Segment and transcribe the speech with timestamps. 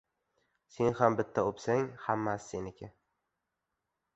[0.77, 2.91] —Sen ham bitta o‘psang, hammasi seniki!